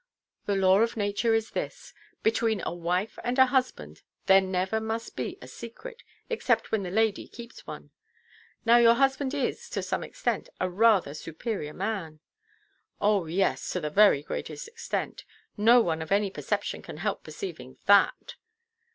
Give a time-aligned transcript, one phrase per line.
[0.47, 1.93] "The law of nature is this.
[2.23, 6.89] Between a wife and a husband there never must be a secret, except when the
[6.89, 7.91] lady keeps one.
[8.65, 12.19] Now, your husband is, to some extent, a rather superior man——"
[12.99, 15.23] "Oh yes, to the very greatest extent.
[15.55, 18.37] No one of any perception can help perceiving that."